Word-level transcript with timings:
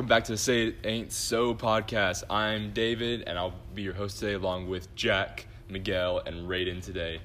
welcome 0.00 0.08
back 0.08 0.24
to 0.24 0.32
the 0.32 0.38
Say 0.38 0.68
It 0.68 0.76
Ain't 0.84 1.12
So 1.12 1.54
podcast. 1.54 2.24
I'm 2.30 2.72
David, 2.72 3.24
and 3.26 3.38
I'll 3.38 3.52
be 3.74 3.82
your 3.82 3.92
host 3.92 4.18
today, 4.18 4.32
along 4.32 4.66
with 4.66 4.94
Jack, 4.94 5.46
Miguel, 5.68 6.22
and 6.24 6.48
Raiden 6.48 6.82
today. 6.82 7.20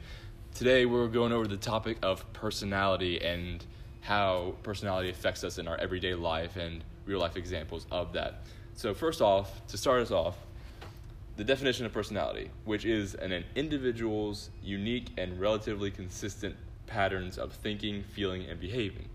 Today, 0.53 0.85
we're 0.85 1.07
going 1.07 1.31
over 1.31 1.47
the 1.47 1.55
topic 1.55 1.97
of 2.03 2.33
personality 2.33 3.23
and 3.23 3.65
how 4.01 4.55
personality 4.61 5.09
affects 5.09 5.45
us 5.45 5.57
in 5.57 5.69
our 5.69 5.77
everyday 5.77 6.15
life 6.15 6.57
and 6.57 6.83
real 7.05 7.21
life 7.21 7.37
examples 7.37 7.87
of 7.91 8.11
that. 8.11 8.41
So, 8.73 8.93
first 8.93 9.21
off, 9.21 9.65
to 9.67 9.77
start 9.77 10.01
us 10.01 10.11
off, 10.11 10.35
the 11.37 11.45
definition 11.45 11.85
of 11.85 11.93
personality, 11.93 12.51
which 12.65 12.83
is 12.83 13.15
an, 13.15 13.31
an 13.31 13.45
individual's 13.55 14.49
unique 14.61 15.11
and 15.17 15.39
relatively 15.39 15.91
consistent 15.91 16.57
patterns 16.87 17.37
of 17.37 17.53
thinking, 17.53 18.03
feeling, 18.03 18.43
and 18.49 18.59
behaving. 18.59 19.07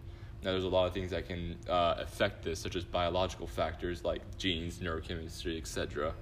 Now, 0.43 0.53
there's 0.53 0.65
a 0.65 0.69
lot 0.69 0.87
of 0.87 0.95
things 0.95 1.11
that 1.11 1.29
can 1.29 1.57
uh, 1.69 1.97
affect 1.99 2.45
this, 2.45 2.59
such 2.59 2.75
as 2.75 2.85
biological 2.85 3.47
factors 3.47 4.05
like 4.05 4.23
genes, 4.39 4.79
neurochemistry, 4.79 5.59
etc. 5.59 6.15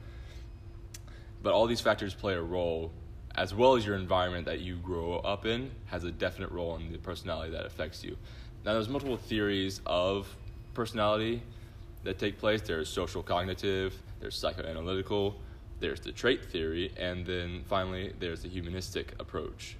But 1.42 1.52
all 1.52 1.66
these 1.66 1.80
factors 1.80 2.14
play 2.14 2.34
a 2.34 2.42
role, 2.42 2.90
as 3.36 3.54
well 3.54 3.76
as 3.76 3.86
your 3.86 3.94
environment 3.94 4.46
that 4.46 4.60
you 4.60 4.76
grow 4.76 5.18
up 5.18 5.46
in 5.46 5.70
has 5.86 6.02
a 6.02 6.10
definite 6.10 6.50
role 6.50 6.76
in 6.76 6.90
the 6.90 6.98
personality 6.98 7.52
that 7.52 7.64
affects 7.64 8.02
you. 8.02 8.16
Now, 8.64 8.72
there's 8.72 8.88
multiple 8.88 9.16
theories 9.16 9.80
of 9.86 10.34
personality 10.74 11.42
that 12.02 12.18
take 12.18 12.38
place. 12.38 12.60
There's 12.62 12.88
social 12.88 13.22
cognitive, 13.22 13.94
there's 14.20 14.40
psychoanalytical, 14.40 15.34
there's 15.80 16.00
the 16.00 16.12
trait 16.12 16.44
theory, 16.44 16.92
and 16.96 17.24
then 17.24 17.62
finally 17.66 18.12
there's 18.18 18.42
the 18.42 18.48
humanistic 18.48 19.14
approach. 19.20 19.76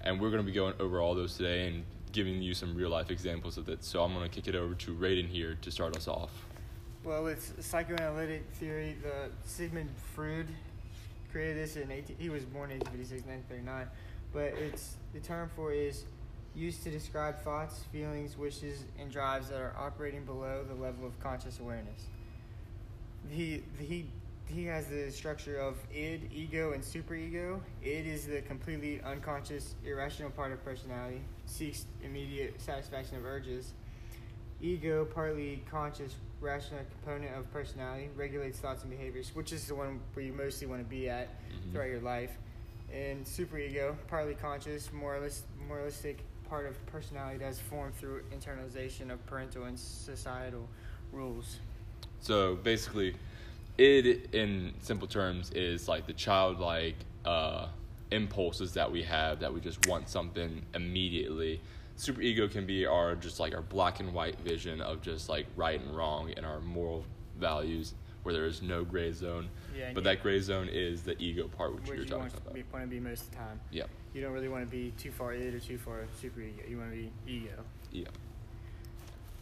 And 0.00 0.20
we're 0.20 0.30
going 0.30 0.42
to 0.42 0.46
be 0.46 0.52
going 0.52 0.74
over 0.78 1.00
all 1.00 1.14
those 1.14 1.36
today 1.36 1.68
and 1.68 1.84
giving 2.12 2.40
you 2.42 2.54
some 2.54 2.74
real 2.74 2.90
life 2.90 3.10
examples 3.10 3.58
of 3.58 3.68
it. 3.68 3.84
So 3.84 4.02
I'm 4.02 4.14
going 4.14 4.28
to 4.28 4.34
kick 4.34 4.48
it 4.48 4.56
over 4.56 4.74
to 4.74 4.94
Raiden 4.94 5.28
here 5.28 5.56
to 5.62 5.70
start 5.70 5.96
us 5.96 6.08
off. 6.08 6.30
Well, 7.04 7.24
with 7.24 7.62
psychoanalytic 7.64 8.44
theory, 8.52 8.96
the 9.02 9.30
Sigmund 9.44 9.90
Freud 10.14 10.46
created 11.32 11.56
this 11.56 11.76
in 11.76 11.90
18, 11.90 12.16
he 12.18 12.28
was 12.28 12.44
born 12.44 12.70
in 12.70 12.78
1856, 12.78 13.26
1939, 13.26 13.88
but 14.32 14.56
it's 14.62 14.96
the 15.12 15.20
term 15.20 15.50
for 15.56 15.72
is 15.72 16.04
used 16.54 16.82
to 16.84 16.90
describe 16.90 17.40
thoughts, 17.40 17.80
feelings, 17.90 18.36
wishes, 18.36 18.84
and 19.00 19.10
drives 19.10 19.48
that 19.48 19.60
are 19.60 19.74
operating 19.78 20.24
below 20.24 20.64
the 20.68 20.74
level 20.74 21.06
of 21.06 21.18
conscious 21.20 21.58
awareness. 21.58 22.06
He 23.30 23.62
he 23.78 24.06
he 24.46 24.66
has 24.66 24.86
the 24.86 25.10
structure 25.10 25.58
of 25.58 25.76
id, 25.94 26.28
ego, 26.32 26.72
and 26.72 26.82
superego. 26.82 27.60
Id 27.82 28.06
is 28.06 28.26
the 28.26 28.42
completely 28.42 29.00
unconscious, 29.02 29.74
irrational 29.84 30.30
part 30.30 30.52
of 30.52 30.64
personality, 30.64 31.22
seeks 31.46 31.86
immediate 32.02 32.60
satisfaction 32.60 33.16
of 33.16 33.24
urges. 33.24 33.72
Ego, 34.60 35.04
partly 35.04 35.62
conscious, 35.70 36.14
rational 36.40 36.80
component 36.90 37.36
of 37.36 37.50
personality, 37.52 38.10
regulates 38.14 38.58
thoughts 38.58 38.82
and 38.82 38.90
behaviors, 38.90 39.34
which 39.34 39.52
is 39.52 39.66
the 39.66 39.74
one 39.74 40.00
where 40.14 40.24
you 40.24 40.32
mostly 40.32 40.66
want 40.66 40.80
to 40.80 40.88
be 40.88 41.08
at 41.08 41.28
Mhm. 41.28 41.72
throughout 41.72 41.88
your 41.88 42.00
life. 42.00 42.36
And 42.92 43.24
superego, 43.24 43.96
partly 44.06 44.34
conscious, 44.34 44.92
moralist, 44.92 45.46
moralistic 45.66 46.22
part 46.48 46.66
of 46.66 46.84
personality 46.86 47.38
that 47.38 47.48
is 47.48 47.58
formed 47.58 47.94
through 47.94 48.22
internalization 48.24 49.10
of 49.10 49.24
parental 49.26 49.64
and 49.64 49.78
societal 49.78 50.68
rules. 51.10 51.58
So 52.20 52.56
basically, 52.56 53.16
id 53.78 54.28
in 54.32 54.72
simple 54.80 55.08
terms 55.08 55.50
is 55.52 55.88
like 55.88 56.06
the 56.06 56.12
childlike 56.12 56.96
uh, 57.24 57.68
impulses 58.10 58.74
that 58.74 58.90
we 58.90 59.02
have 59.02 59.40
that 59.40 59.52
we 59.52 59.60
just 59.60 59.86
want 59.88 60.08
something 60.08 60.62
immediately. 60.74 61.60
super 61.96 62.20
ego 62.20 62.48
can 62.48 62.66
be 62.66 62.84
our 62.86 63.14
just 63.16 63.40
like 63.40 63.54
our 63.54 63.62
black 63.62 64.00
and 64.00 64.12
white 64.12 64.38
vision 64.40 64.80
of 64.80 65.00
just 65.02 65.28
like 65.28 65.46
right 65.56 65.80
and 65.80 65.96
wrong 65.96 66.30
and 66.36 66.44
our 66.44 66.60
moral 66.60 67.04
values 67.38 67.94
where 68.22 68.32
there 68.32 68.44
is 68.46 68.62
no 68.62 68.84
gray 68.84 69.10
zone. 69.12 69.48
Yeah, 69.76 69.90
but 69.94 70.00
you- 70.00 70.04
that 70.04 70.22
gray 70.22 70.38
zone 70.40 70.68
is 70.70 71.02
the 71.02 71.20
ego 71.20 71.48
part, 71.48 71.74
which, 71.74 71.82
Which 71.82 71.90
you're 71.90 71.98
you 72.04 72.04
talking 72.10 72.26
about. 72.36 72.54
be, 72.54 72.62
want 72.72 72.84
to 72.84 72.88
be 72.90 73.00
most 73.00 73.22
of 73.22 73.30
the 73.30 73.36
time. 73.36 73.60
Yep. 73.72 73.88
You 74.14 74.20
don't 74.22 74.32
really 74.32 74.48
want 74.48 74.64
to 74.64 74.70
be 74.70 74.92
too 74.96 75.10
far 75.10 75.32
id 75.34 75.52
or 75.54 75.58
too 75.58 75.76
far 75.78 76.04
super 76.20 76.40
ego 76.40 76.62
You 76.68 76.78
want 76.78 76.90
to 76.92 76.96
be 76.96 77.10
ego. 77.26 77.64
Yeah. 77.90 78.04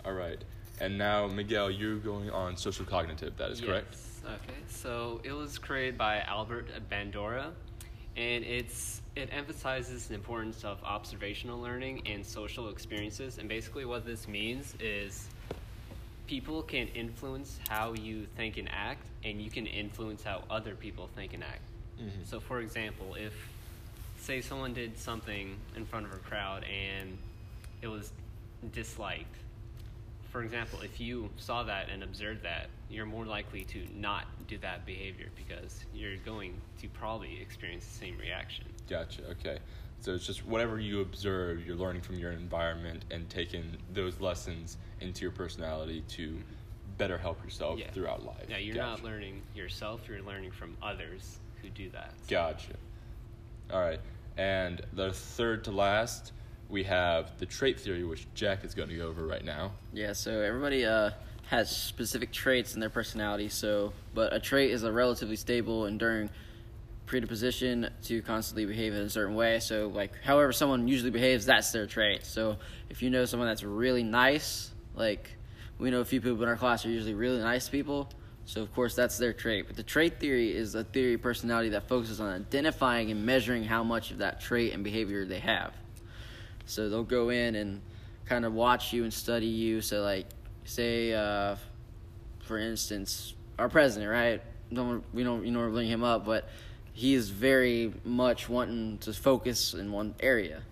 All 0.05 0.13
right. 0.15 0.43
And 0.81 0.97
now, 0.97 1.27
Miguel, 1.27 1.71
you're 1.71 1.97
going 1.97 2.31
on 2.31 2.57
social 2.57 2.85
cognitive. 2.85 3.37
That 3.37 3.51
is 3.51 3.61
correct. 3.61 3.97
Okay, 4.25 4.59
so 4.69 5.21
it 5.25 5.33
was 5.33 5.59
created 5.59 5.99
by 5.99 6.21
Albert 6.21 6.69
Bandura, 6.91 7.53
and 8.17 8.45
it's 8.45 9.03
it 9.17 9.29
emphasizes 9.33 10.07
the 10.07 10.15
importance 10.15 10.65
of 10.65 10.83
observational 10.85 11.61
learning 11.61 12.03
and 12.07 12.25
social 12.25 12.69
experiences. 12.69 13.39
And 13.39 13.49
basically, 13.49 13.85
what 13.85 14.07
this 14.07 14.27
means 14.27 14.75
is 14.81 15.29
people 16.27 16.63
can 16.63 16.89
influence 16.89 17.59
how 17.69 17.93
you 17.95 18.27
think 18.37 18.57
and 18.57 18.69
act, 18.71 19.05
and 19.25 19.43
you 19.43 19.51
can 19.51 19.67
influence 19.67 20.23
how 20.23 20.45
other 20.51 20.75
people 20.75 21.09
think 21.15 21.35
and 21.35 21.43
act. 21.43 21.63
Mhm. 21.99 22.25
So, 22.25 22.41
for 22.41 22.61
example, 22.61 23.17
if 23.17 23.35
say 24.21 24.41
someone 24.41 24.75
did 24.75 24.99
something 24.99 25.57
in 25.77 25.85
front 25.85 26.07
of 26.07 26.13
a 26.13 26.19
crowd 26.19 26.65
and 26.65 27.17
it 27.83 27.89
was 27.89 28.13
disliked. 28.73 29.35
For 30.31 30.43
example, 30.43 30.81
if 30.83 31.01
you 31.01 31.29
saw 31.37 31.65
that 31.65 31.89
and 31.91 32.05
observed 32.05 32.45
that, 32.45 32.69
you're 32.89 33.07
more 33.07 33.27
likely 33.27 33.65
to 33.65 33.85
not 33.97 34.27
do 34.47 34.59
that 34.59 34.87
behavior 34.87 35.27
because 35.37 35.85
you're 35.93 36.17
going 36.25 36.55
to 36.81 36.89
probably 36.89 37.41
experience 37.41 37.85
the 37.85 37.99
same 38.07 38.17
reaction. 38.19 38.65
Gotcha. 38.89 39.23
Okay. 39.31 39.59
So 40.01 40.15
it's 40.15 40.25
just 40.27 40.47
whatever 40.47 40.79
you 40.79 41.01
observe, 41.01 41.67
you're 41.67 41.77
learning 41.77 42.03
from 42.03 42.17
your 42.17 42.31
environment 42.31 43.05
and 43.11 43.29
taking 43.29 43.77
those 43.93 44.21
lessons 44.21 44.77
into 45.01 45.23
your 45.23 45.33
personality 45.33 46.03
to 46.11 46.39
better 46.97 47.19
help 47.19 47.43
yourself 47.43 47.79
Yeah. 47.79 47.91
throughout 47.91 48.25
life. 48.25 48.47
Yeah, 48.49 48.59
you're 48.59 48.77
Gotcha. 48.77 49.03
not 49.03 49.05
learning 49.05 49.43
yourself, 49.55 50.09
you're 50.09 50.23
learning 50.23 50.53
from 50.53 50.77
others 50.81 51.39
who 51.61 51.71
do 51.71 51.91
that. 51.91 52.13
Gotcha. 52.29 52.75
All 53.73 53.81
right. 53.81 54.01
And 54.37 54.81
the 54.93 55.13
third 55.13 55.65
to 55.65 55.73
last, 55.73 56.33
we 56.71 56.85
have 56.85 57.39
the 57.39 57.47
trait 57.47 57.81
theory, 57.81 58.05
which 58.05 58.27
Jack 58.35 58.65
is 58.65 58.75
going 58.75 58.89
to 58.89 58.97
go 58.97 59.09
over 59.09 59.27
right 59.27 59.45
now. 59.45 59.73
Yeah, 59.93 60.13
so 60.13 60.41
everybody 60.41 60.87
uh, 60.87 61.11
has 61.49 61.75
specific 61.75 62.33
traits 62.33 62.75
in 62.75 62.81
their 62.81 62.91
personality. 62.91 63.49
So, 63.49 63.93
but 64.15 64.33
a 64.33 64.41
trait 64.41 64.71
is 64.71 64.85
a 64.85 64.93
relatively 64.93 65.37
stable, 65.37 65.87
enduring 65.87 66.31
predisposition 67.07 67.91
to 68.05 68.23
constantly 68.23 68.67
behave 68.67 68.95
in 68.95 69.01
a 69.01 69.11
certain 69.11 69.35
way. 69.35 69.59
So, 69.59 69.89
like, 69.89 70.13
however 70.23 70.53
someone 70.53 70.87
usually 70.87 71.11
behaves, 71.11 71.47
that's 71.47 71.73
their 71.73 71.87
trait. 71.87 72.25
So, 72.25 72.57
if 72.89 73.03
you 73.03 73.11
know 73.11 73.25
someone 73.25 73.49
that's 73.49 73.65
really 73.65 74.05
nice, 74.05 74.71
like 74.95 75.37
we 75.79 75.91
know 75.91 76.01
a 76.01 76.05
few 76.05 76.21
people 76.21 76.41
in 76.43 76.49
our 76.49 76.57
class 76.57 76.87
are 76.87 76.91
usually 76.91 77.15
really 77.15 77.41
nice 77.41 77.69
people. 77.69 78.09
So, 78.45 78.63
of 78.63 78.73
course, 78.75 78.95
that's 78.95 79.19
their 79.19 79.33
trait. 79.33 79.67
But 79.67 79.77
the 79.77 79.83
trait 79.83 80.19
theory 80.19 80.55
is 80.55 80.75
a 80.75 80.85
theory 80.85 81.15
of 81.15 81.23
personality 81.23 81.71
that 81.71 81.89
focuses 81.89 82.21
on 82.21 82.33
identifying 82.33 83.11
and 83.11 83.25
measuring 83.25 83.65
how 83.65 83.85
much 83.85 84.11
of 84.11 84.19
that 84.19 84.41
trait 84.41 84.73
and 84.73 84.83
behavior 84.83 85.25
they 85.25 85.39
have. 85.41 85.73
So 86.71 86.89
they'll 86.89 87.03
go 87.03 87.31
in 87.31 87.57
and 87.57 87.83
kind 88.27 88.45
of 88.45 88.53
watch 88.53 88.93
you 88.93 89.03
and 89.03 89.13
study 89.13 89.47
you. 89.47 89.81
So 89.81 90.03
like, 90.03 90.27
say, 90.65 91.13
uh, 91.13 91.57
for 92.41 92.59
instance, 92.59 93.35
our 93.59 93.69
president, 93.69 94.11
right? 94.11 94.41
Don't 94.73 95.05
we 95.13 95.25
don't 95.25 95.45
you 95.45 95.51
know 95.51 95.69
bring 95.69 95.89
him 95.89 96.05
up, 96.05 96.25
but 96.25 96.49
he 96.93 97.15
is 97.15 97.29
very 97.29 97.93
much 98.05 98.49
wanting 98.49 98.99
to 98.99 99.13
focus 99.13 99.75
in 99.75 99.91
one 99.91 100.15
area 100.21 100.63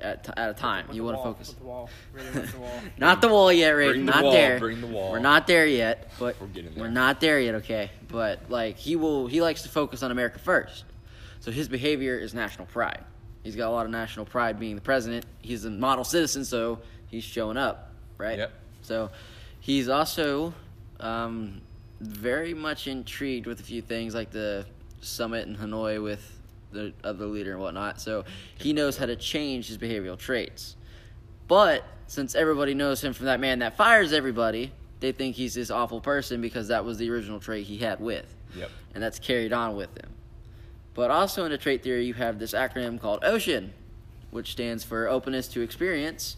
at 0.00 0.24
t- 0.24 0.32
at 0.36 0.50
a 0.50 0.54
time. 0.54 0.88
With 0.88 0.96
you 0.96 1.04
want 1.04 1.18
to 1.18 1.22
focus. 1.22 1.48
With 1.50 1.58
the 1.60 1.64
wall. 1.64 1.90
Really 2.12 2.30
the 2.30 2.58
wall. 2.58 2.80
Not 2.98 3.20
the 3.20 3.28
wall 3.28 3.52
yet, 3.52 3.70
Ray. 3.70 3.90
Bring 3.90 4.06
the 4.06 4.12
Not 4.12 4.24
wall, 4.24 4.32
there. 4.32 4.58
bring 4.58 4.80
the 4.80 4.88
wall. 4.88 5.12
We're 5.12 5.20
not 5.20 5.46
there 5.46 5.66
yet, 5.66 6.10
but 6.18 6.40
We're 6.40 6.48
getting 6.48 6.74
we're 6.74 6.88
not 6.88 7.20
there 7.20 7.38
yet. 7.38 7.54
Okay, 7.56 7.90
but 8.08 8.50
like 8.50 8.76
he 8.76 8.96
will, 8.96 9.28
he 9.28 9.40
likes 9.40 9.62
to 9.62 9.68
focus 9.68 10.02
on 10.02 10.10
America 10.10 10.40
first. 10.40 10.84
So 11.38 11.52
his 11.52 11.68
behavior 11.68 12.18
is 12.18 12.34
national 12.34 12.66
pride. 12.66 13.04
He's 13.44 13.54
got 13.54 13.68
a 13.68 13.70
lot 13.70 13.84
of 13.84 13.92
national 13.92 14.24
pride 14.24 14.58
being 14.58 14.74
the 14.74 14.80
president. 14.80 15.26
He's 15.42 15.64
a 15.66 15.70
model 15.70 16.02
citizen, 16.02 16.44
so 16.44 16.80
he's 17.08 17.22
showing 17.22 17.56
up, 17.58 17.92
right? 18.18 18.38
Yep. 18.38 18.52
So 18.82 19.10
he's 19.60 19.88
also 19.88 20.54
um, 20.98 21.60
very 22.00 22.54
much 22.54 22.86
intrigued 22.88 23.46
with 23.46 23.60
a 23.60 23.62
few 23.62 23.82
things 23.82 24.14
like 24.14 24.30
the 24.30 24.66
summit 25.02 25.46
in 25.46 25.56
Hanoi 25.56 26.02
with 26.02 26.40
the 26.72 26.92
other 27.04 27.26
leader 27.26 27.52
and 27.52 27.60
whatnot. 27.60 28.00
So 28.00 28.24
he 28.56 28.72
knows 28.72 28.96
how 28.96 29.06
to 29.06 29.14
change 29.14 29.68
his 29.68 29.76
behavioral 29.76 30.18
traits. 30.18 30.76
But 31.46 31.84
since 32.06 32.34
everybody 32.34 32.72
knows 32.72 33.04
him 33.04 33.12
from 33.12 33.26
that 33.26 33.40
man 33.40 33.58
that 33.58 33.76
fires 33.76 34.14
everybody, 34.14 34.72
they 35.00 35.12
think 35.12 35.36
he's 35.36 35.52
this 35.52 35.70
awful 35.70 36.00
person 36.00 36.40
because 36.40 36.68
that 36.68 36.82
was 36.82 36.96
the 36.96 37.10
original 37.10 37.40
trait 37.40 37.66
he 37.66 37.76
had 37.76 38.00
with. 38.00 38.34
Yep. 38.56 38.70
And 38.94 39.02
that's 39.02 39.18
carried 39.18 39.52
on 39.52 39.76
with 39.76 39.94
him. 39.98 40.13
But 40.94 41.10
also 41.10 41.44
in 41.44 41.50
the 41.50 41.58
trait 41.58 41.82
theory, 41.82 42.06
you 42.06 42.14
have 42.14 42.38
this 42.38 42.52
acronym 42.52 43.00
called 43.00 43.22
OCEAN, 43.22 43.70
which 44.30 44.52
stands 44.52 44.84
for 44.84 45.08
openness 45.08 45.48
to 45.48 45.60
experience, 45.60 46.36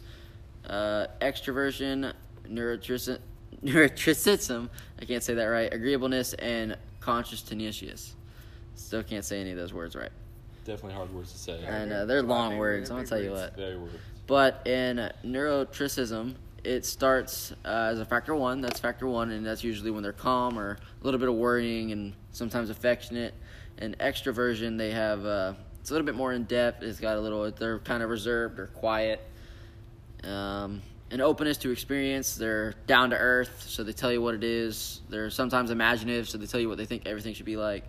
uh, 0.68 1.06
extroversion, 1.20 2.12
neurotrici- 2.48 3.18
neuroticism, 3.64 4.68
I 5.00 5.04
can't 5.04 5.22
say 5.22 5.34
that 5.34 5.44
right, 5.44 5.72
agreeableness, 5.72 6.34
and 6.34 6.76
conscious 7.00 7.42
tenacious. 7.42 8.14
Still 8.74 9.02
can't 9.02 9.24
say 9.24 9.40
any 9.40 9.52
of 9.52 9.56
those 9.56 9.72
words 9.72 9.94
right. 9.94 10.10
Definitely 10.64 10.94
hard 10.94 11.12
words 11.14 11.32
to 11.32 11.38
say. 11.38 11.62
And 11.64 11.92
uh, 11.92 12.04
they're 12.06 12.22
long 12.22 12.50
They're 12.50 12.58
words, 12.58 12.90
I'm 12.90 12.96
going 12.96 13.04
to 13.06 13.10
tell 13.10 13.22
you 13.22 13.30
what. 13.30 13.56
Very 13.56 13.76
words. 13.76 13.94
But 14.26 14.66
in 14.66 15.10
neurotricism, 15.24 16.34
it 16.64 16.84
starts 16.84 17.52
uh, 17.64 17.90
as 17.92 18.00
a 18.00 18.04
factor 18.04 18.34
one. 18.34 18.60
That's 18.60 18.80
factor 18.80 19.06
one, 19.06 19.30
and 19.30 19.46
that's 19.46 19.62
usually 19.62 19.92
when 19.92 20.02
they're 20.02 20.12
calm 20.12 20.58
or 20.58 20.72
a 20.72 21.04
little 21.04 21.20
bit 21.20 21.28
of 21.28 21.36
worrying 21.36 21.92
and 21.92 22.12
sometimes 22.32 22.70
affectionate. 22.70 23.34
And 23.78 23.99
extroversion, 23.99 24.78
they 24.78 24.90
have 24.90 25.25
uh, 25.25 25.55
it's 25.81 25.90
a 25.90 25.93
little 25.93 26.06
bit 26.06 26.14
more 26.14 26.32
in 26.32 26.44
depth. 26.44 26.82
It's 26.82 26.99
got 26.99 27.17
a 27.17 27.20
little. 27.20 27.50
They're 27.50 27.78
kind 27.81 28.02
of 28.02 28.11
reserved 28.11 28.58
or 28.58 28.67
quiet. 28.69 29.20
Um, 30.25 30.82
an 31.11 31.20
openness 31.20 31.58
to 31.58 31.70
experience. 31.70 32.34
They're 32.34 32.75
down 32.87 33.11
to 33.11 33.17
earth, 33.17 33.64
so 33.69 33.84
they 33.84 33.93
tell 33.93 34.11
you 34.11 34.20
what 34.20 34.34
it 34.34 34.43
is. 34.43 35.00
They're 35.08 35.31
sometimes 35.31 35.70
imaginative, 35.70 36.28
so 36.28 36.38
they 36.38 36.46
tell 36.46 36.61
you 36.61 36.69
what 36.69 36.78
they 36.78 36.87
think 36.87 37.06
everything 37.06 37.34
should 37.34 37.46
be 37.46 37.56
like. 37.56 37.84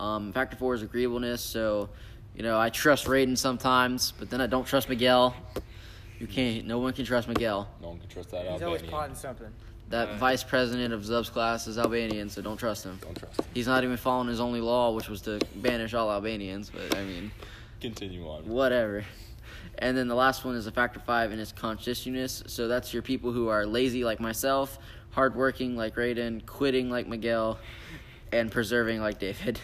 Um, 0.00 0.32
factor 0.32 0.56
four 0.56 0.74
is 0.74 0.82
agreeableness. 0.82 1.42
So, 1.42 1.90
you 2.34 2.42
know, 2.42 2.58
I 2.58 2.70
trust 2.70 3.06
Raiden 3.06 3.36
sometimes, 3.36 4.12
but 4.18 4.30
then 4.30 4.40
I 4.40 4.46
don't 4.46 4.66
trust 4.66 4.88
Miguel. 4.88 5.34
You 6.18 6.26
can't. 6.26 6.66
No 6.66 6.78
one 6.78 6.92
can 6.94 7.04
trust 7.04 7.28
Miguel. 7.28 7.68
No 7.82 7.88
one 7.88 7.98
can 7.98 8.08
trust 8.08 8.30
that 8.30 8.38
out 8.38 8.44
there. 8.44 8.52
He's 8.52 8.62
always 8.62 8.82
plotting 8.82 9.16
something. 9.16 9.52
That 9.88 10.08
Uh, 10.08 10.16
vice 10.16 10.42
president 10.42 10.92
of 10.92 11.04
Zub's 11.04 11.28
class 11.30 11.66
is 11.68 11.78
Albanian, 11.78 12.28
so 12.28 12.42
don't 12.42 12.56
trust 12.56 12.84
him. 12.84 12.98
Don't 13.00 13.16
trust 13.16 13.38
him. 13.40 13.46
He's 13.54 13.68
not 13.68 13.84
even 13.84 13.96
following 13.96 14.28
his 14.28 14.40
only 14.40 14.60
law, 14.60 14.90
which 14.90 15.08
was 15.08 15.22
to 15.22 15.38
banish 15.54 15.94
all 15.94 16.10
Albanians. 16.10 16.70
But 16.70 16.96
I 16.96 17.04
mean, 17.04 17.30
Continue 17.80 18.26
on. 18.28 18.48
whatever. 18.48 19.04
And 19.78 19.96
then 19.96 20.08
the 20.08 20.14
last 20.14 20.44
one 20.44 20.56
is 20.56 20.66
a 20.66 20.72
factor 20.72 20.98
five, 20.98 21.30
and 21.30 21.40
it's 21.40 21.52
conscientiousness. 21.52 22.42
So 22.46 22.66
that's 22.66 22.92
your 22.92 23.02
people 23.02 23.30
who 23.30 23.48
are 23.48 23.64
lazy 23.66 24.02
like 24.04 24.18
myself, 24.18 24.78
hardworking 25.10 25.76
like 25.76 25.94
Raiden, 25.94 26.44
quitting 26.46 26.90
like 26.90 27.06
Miguel, 27.06 27.58
and 28.32 28.50
preserving 28.50 29.00
like 29.00 29.18
David. 29.20 29.60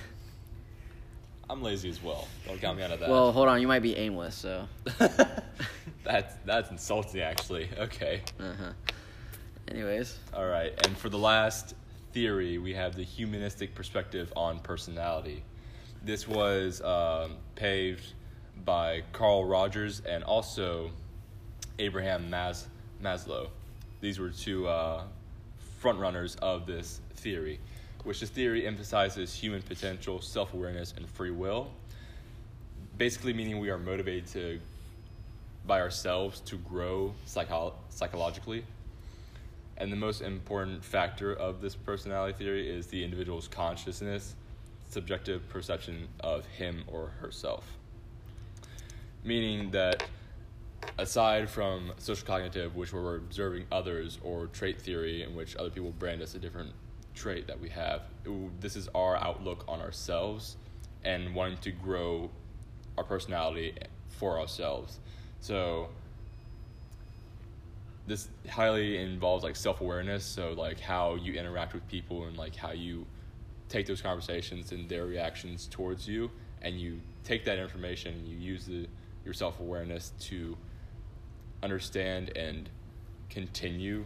I'm 1.50 1.62
lazy 1.62 1.88
as 1.90 2.02
well. 2.02 2.28
Don't 2.46 2.60
count 2.60 2.78
me 2.78 2.84
out 2.84 2.92
of 2.92 3.00
that. 3.00 3.10
Well, 3.10 3.32
hold 3.32 3.48
on, 3.48 3.60
you 3.60 3.66
might 3.66 3.82
be 3.82 3.96
aimless. 3.96 4.36
So. 4.36 4.68
that's 6.04 6.34
that's 6.44 6.70
insulting, 6.70 7.20
actually. 7.22 7.68
Okay. 7.76 8.22
Uh 8.38 8.52
huh. 8.58 8.72
Anyways, 9.72 10.18
All 10.34 10.46
right, 10.46 10.74
and 10.84 10.94
for 10.98 11.08
the 11.08 11.16
last 11.16 11.74
theory, 12.12 12.58
we 12.58 12.74
have 12.74 12.94
the 12.94 13.02
humanistic 13.02 13.74
perspective 13.74 14.30
on 14.36 14.58
personality. 14.58 15.42
This 16.04 16.28
was 16.28 16.82
um, 16.82 17.36
paved 17.54 18.12
by 18.66 19.02
Carl 19.12 19.46
Rogers 19.46 20.02
and 20.04 20.24
also 20.24 20.90
Abraham 21.78 22.28
Mas- 22.28 22.68
Maslow. 23.02 23.48
These 24.02 24.18
were 24.18 24.28
two 24.28 24.68
uh, 24.68 25.04
frontrunners 25.82 26.38
of 26.40 26.66
this 26.66 27.00
theory, 27.14 27.58
which 28.04 28.20
this 28.20 28.28
theory 28.28 28.66
emphasizes 28.66 29.32
human 29.32 29.62
potential, 29.62 30.20
self 30.20 30.52
awareness, 30.52 30.92
and 30.98 31.08
free 31.08 31.30
will. 31.30 31.70
Basically, 32.98 33.32
meaning 33.32 33.58
we 33.58 33.70
are 33.70 33.78
motivated 33.78 34.26
to 34.28 34.60
by 35.66 35.80
ourselves 35.80 36.40
to 36.40 36.58
grow 36.58 37.14
psycho- 37.24 37.72
psychologically. 37.88 38.66
And 39.76 39.90
the 39.90 39.96
most 39.96 40.20
important 40.20 40.84
factor 40.84 41.32
of 41.32 41.60
this 41.60 41.74
personality 41.74 42.36
theory 42.36 42.68
is 42.68 42.86
the 42.86 43.02
individual's 43.02 43.48
consciousness, 43.48 44.34
subjective 44.88 45.48
perception 45.48 46.08
of 46.20 46.44
him 46.46 46.84
or 46.86 47.08
herself. 47.20 47.64
Meaning 49.24 49.70
that 49.70 50.04
aside 50.98 51.48
from 51.48 51.92
social 51.98 52.26
cognitive, 52.26 52.76
which 52.76 52.92
we're 52.92 53.16
observing 53.16 53.66
others, 53.72 54.18
or 54.22 54.46
trait 54.46 54.80
theory, 54.80 55.22
in 55.22 55.34
which 55.34 55.56
other 55.56 55.70
people 55.70 55.92
brand 55.92 56.22
us 56.22 56.34
a 56.34 56.38
different 56.38 56.72
trait 57.14 57.46
that 57.46 57.58
we 57.60 57.68
have, 57.68 58.02
it- 58.24 58.60
this 58.60 58.76
is 58.76 58.88
our 58.88 59.16
outlook 59.16 59.64
on 59.68 59.80
ourselves 59.80 60.56
and 61.04 61.34
wanting 61.34 61.58
to 61.58 61.70
grow 61.70 62.30
our 62.98 63.04
personality 63.04 63.74
for 64.08 64.38
ourselves. 64.38 65.00
So, 65.40 65.88
this 68.06 68.28
highly 68.48 68.98
involves 68.98 69.44
like 69.44 69.56
self-awareness. 69.56 70.24
So 70.24 70.52
like 70.52 70.80
how 70.80 71.14
you 71.14 71.34
interact 71.34 71.74
with 71.74 71.86
people 71.88 72.24
and 72.24 72.36
like 72.36 72.56
how 72.56 72.72
you 72.72 73.06
take 73.68 73.86
those 73.86 74.02
conversations 74.02 74.72
and 74.72 74.88
their 74.88 75.06
reactions 75.06 75.68
towards 75.70 76.08
you. 76.08 76.30
And 76.62 76.80
you 76.80 77.00
take 77.24 77.44
that 77.44 77.58
information 77.58 78.14
and 78.14 78.28
you 78.28 78.36
use 78.36 78.66
the, 78.66 78.86
your 79.24 79.34
self-awareness 79.34 80.12
to 80.20 80.56
understand 81.62 82.36
and 82.36 82.68
continue 83.30 84.04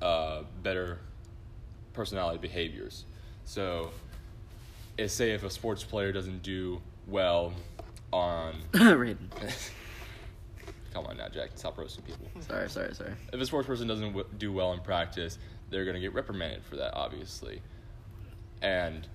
uh, 0.00 0.42
better 0.62 0.98
personality 1.92 2.38
behaviors. 2.38 3.04
So 3.44 3.90
say 5.06 5.32
if 5.32 5.42
a 5.42 5.50
sports 5.50 5.82
player 5.82 6.12
doesn't 6.12 6.42
do 6.42 6.80
well 7.06 7.52
on 8.12 8.54
Raiden. 8.72 9.18
come 10.92 11.06
on 11.06 11.16
now 11.16 11.28
jack 11.28 11.50
stop 11.54 11.78
roasting 11.78 12.04
people 12.04 12.26
Sorry, 12.40 12.68
sorry, 12.68 12.94
sorry. 12.94 13.12
if 13.32 13.40
a 13.40 13.46
sports 13.46 13.66
person 13.66 13.86
doesn't 13.88 14.08
w- 14.08 14.26
do 14.38 14.52
well 14.52 14.72
in 14.72 14.80
practice, 14.80 15.38
they're 15.70 15.84
going 15.84 15.94
to 15.94 16.00
get 16.00 16.12
reprimanded 16.12 16.62
for 16.64 16.76
that, 16.76 16.92
obviously. 16.94 17.62
And 18.60 19.06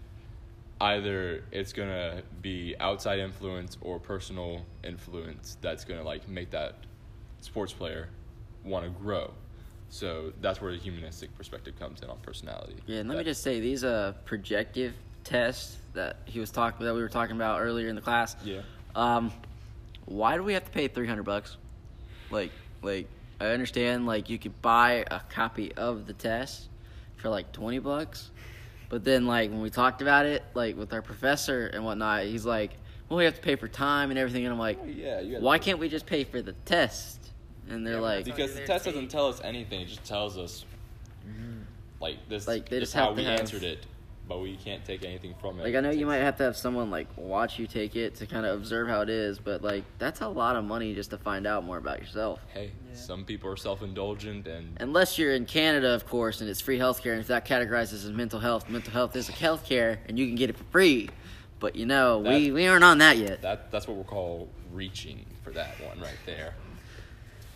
either 0.81 1.43
it's 1.51 1.73
going 1.73 1.89
to 1.89 2.23
be 2.41 2.75
outside 2.79 3.19
influence 3.19 3.77
or 3.81 3.99
personal 3.99 4.61
influence 4.83 5.57
that's 5.61 5.83
going 5.85 5.99
to 5.99 6.05
like 6.05 6.27
make 6.29 6.51
that 6.51 6.75
sports 7.41 7.73
player 7.73 8.09
want 8.63 8.85
to 8.85 8.91
grow. 8.91 9.31
So 9.89 10.33
that's 10.41 10.61
where 10.61 10.71
the 10.71 10.77
humanistic 10.79 11.35
perspective 11.37 11.77
comes 11.79 12.01
in 12.01 12.09
on 12.09 12.17
personality. 12.19 12.75
Yeah, 12.85 12.99
and 12.99 13.09
let 13.09 13.17
me 13.17 13.23
just 13.23 13.41
say 13.41 13.59
these 13.59 13.83
uh 13.83 14.13
projective 14.25 14.93
tests 15.23 15.77
that 15.93 16.17
he 16.25 16.39
was 16.39 16.51
talking 16.51 16.85
that 16.85 16.93
we 16.93 17.01
were 17.01 17.09
talking 17.09 17.35
about 17.35 17.61
earlier 17.61 17.87
in 17.87 17.95
the 17.95 18.01
class. 18.01 18.35
Yeah. 18.43 18.61
Um, 18.95 19.31
why 20.05 20.35
do 20.37 20.43
we 20.43 20.53
have 20.53 20.65
to 20.65 20.71
pay 20.71 20.87
three 20.87 21.07
hundred 21.07 21.23
bucks? 21.23 21.57
Like, 22.29 22.51
like 22.81 23.07
I 23.39 23.47
understand 23.47 24.05
like 24.05 24.29
you 24.29 24.37
could 24.37 24.61
buy 24.61 25.05
a 25.11 25.19
copy 25.29 25.73
of 25.73 26.07
the 26.07 26.13
test 26.13 26.67
for 27.17 27.29
like 27.29 27.51
twenty 27.51 27.79
bucks, 27.79 28.31
but 28.89 29.03
then 29.03 29.25
like 29.27 29.49
when 29.51 29.61
we 29.61 29.69
talked 29.69 30.01
about 30.01 30.25
it 30.25 30.43
like 30.53 30.75
with 30.77 30.93
our 30.93 31.01
professor 31.01 31.67
and 31.67 31.83
whatnot, 31.85 32.23
he's 32.23 32.45
like, 32.45 32.71
well, 33.09 33.17
we 33.17 33.25
have 33.25 33.35
to 33.35 33.41
pay 33.41 33.55
for 33.55 33.67
time 33.67 34.09
and 34.09 34.19
everything, 34.19 34.45
and 34.45 34.53
I'm 34.53 34.59
like, 34.59 34.79
Oh, 34.81 34.85
yeah, 34.85 35.19
you 35.21 35.39
why 35.39 35.57
can't 35.59 35.79
we 35.79 35.89
just 35.89 36.05
pay 36.05 36.23
for 36.23 36.41
the 36.41 36.53
test? 36.65 37.31
And 37.69 37.85
they're 37.85 37.95
Yeah, 37.95 37.99
like, 37.99 38.25
because 38.25 38.53
the 38.55 38.65
test 38.65 38.85
doesn't 38.85 39.09
tell 39.09 39.27
us 39.27 39.41
anything; 39.43 39.81
it 39.81 39.87
just 39.87 40.03
tells 40.05 40.37
us 40.37 40.65
like 41.99 42.17
this. 42.29 42.47
Like, 42.47 42.69
they 42.69 42.79
just 42.79 42.93
how 42.93 43.07
have 43.07 43.15
to 43.15 43.21
we 43.21 43.25
have- 43.25 43.39
answered 43.39 43.63
it, 43.63 43.85
but 44.27 44.41
we 44.41 44.57
can't 44.57 44.83
take 44.83 45.05
anything 45.05 45.33
from 45.39 45.59
it. 45.59 45.63
Like 45.63 45.75
I 45.75 45.79
know 45.79 45.89
you 45.91 46.05
might 46.05 46.17
have 46.17 46.35
to 46.37 46.43
have 46.43 46.57
someone 46.57 46.91
like 46.91 47.07
watch 47.15 47.57
you 47.59 47.65
take 47.67 47.95
it 47.95 48.15
to 48.15 48.25
kind 48.27 48.45
of 48.45 48.55
observe 48.59 48.87
how 48.87 49.01
it 49.01 49.09
is, 49.09 49.39
but 49.39 49.61
like 49.63 49.83
that's 49.99 50.21
a 50.21 50.27
lot 50.27 50.55
of 50.55 50.65
money 50.65 50.93
just 50.93 51.11
to 51.11 51.17
find 51.17 51.47
out 51.47 51.63
more 51.63 51.77
about 51.77 51.99
yourself. 51.99 52.39
Hey, 52.53 52.71
Yeah. 52.89 52.95
some 52.95 53.23
people 53.25 53.49
are 53.49 53.55
self-indulgent, 53.57 54.47
and 54.47 54.75
Unless 54.79 55.17
you're 55.17 55.33
in 55.33 55.45
Canada, 55.45 55.93
of 55.93 56.05
course, 56.07 56.41
and 56.41 56.49
it's 56.49 56.61
free 56.61 56.77
healthcare, 56.77 57.11
and 57.13 57.21
if 57.21 57.27
that 57.27 57.45
categorizes 57.47 58.03
as 58.05 58.11
mental 58.11 58.39
health, 58.39 58.69
mental 58.69 58.91
health 58.93 59.15
is 59.15 59.29
a 59.29 59.33
healthcare, 59.33 59.97
and 60.07 60.19
you 60.19 60.25
can 60.27 60.35
get 60.35 60.49
it 60.49 60.57
for 60.57 60.65
free. 60.65 61.09
But 61.59 61.75
you 61.75 61.85
know, 61.85 62.19
we 62.19 62.47
That- 62.49 62.53
we 62.53 62.67
aren't 62.67 62.83
on 62.83 62.97
that 62.99 63.17
yet. 63.17 63.41
that 63.41 63.71
that's 63.71 63.87
what 63.87 63.95
we'll 63.95 64.03
call 64.03 64.49
reaching 64.73 65.25
for 65.43 65.51
that 65.51 65.75
one 65.87 65.99
right 65.99 66.19
there. 66.25 66.53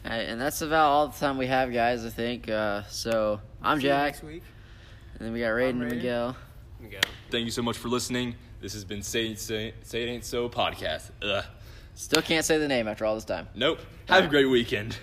Alright, 0.03 0.27
and 0.29 0.41
that's 0.41 0.61
about 0.63 0.87
all 0.89 1.07
the 1.09 1.19
time 1.19 1.37
we 1.37 1.45
have, 1.45 1.71
guys. 1.71 2.03
I 2.05 2.09
think. 2.09 2.49
Uh, 2.49 2.81
so 2.89 3.39
I'm 3.61 3.77
See 3.79 3.83
you 3.83 3.89
Jack, 3.89 4.13
Next 4.13 4.23
week. 4.23 4.41
and 5.13 5.25
then 5.27 5.33
we 5.33 5.39
got 5.41 5.49
Raiden 5.49 5.81
and 5.81 5.91
Miguel. 5.91 6.35
There 6.81 6.89
we 6.89 6.95
go. 6.95 7.01
Thank 7.29 7.45
you 7.45 7.51
so 7.51 7.61
much 7.61 7.77
for 7.77 7.89
listening. 7.89 8.33
This 8.59 8.73
has 8.73 8.83
been 8.83 9.03
Say 9.03 9.35
Say, 9.35 9.73
Say 9.83 10.01
It 10.01 10.07
Ain't 10.07 10.25
So 10.25 10.49
podcast. 10.49 11.11
Ugh. 11.21 11.45
Still 11.93 12.23
can't 12.23 12.43
say 12.43 12.57
the 12.57 12.67
name 12.67 12.87
after 12.87 13.05
all 13.05 13.13
this 13.13 13.25
time. 13.25 13.47
Nope. 13.53 13.79
Have 14.07 14.25
a 14.25 14.27
great 14.27 14.45
weekend. 14.45 14.97